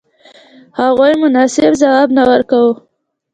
هغوی 0.79 1.13
مناسب 1.23 1.71
ځواب 1.81 2.09
نه 2.17 2.23
ورکاوه. 2.29 2.73